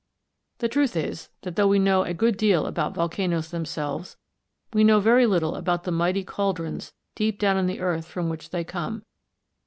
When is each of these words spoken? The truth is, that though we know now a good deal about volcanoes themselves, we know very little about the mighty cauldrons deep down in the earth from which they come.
The 0.57 0.67
truth 0.67 0.95
is, 0.95 1.29
that 1.43 1.55
though 1.57 1.67
we 1.67 1.77
know 1.77 2.01
now 2.01 2.09
a 2.09 2.13
good 2.15 2.35
deal 2.35 2.65
about 2.65 2.95
volcanoes 2.95 3.51
themselves, 3.51 4.17
we 4.73 4.83
know 4.83 4.99
very 4.99 5.27
little 5.27 5.53
about 5.53 5.83
the 5.83 5.91
mighty 5.91 6.23
cauldrons 6.23 6.93
deep 7.13 7.37
down 7.37 7.55
in 7.59 7.67
the 7.67 7.81
earth 7.81 8.07
from 8.07 8.27
which 8.27 8.49
they 8.49 8.63
come. 8.63 9.03